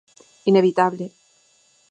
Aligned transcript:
Inevitable. 0.49 1.07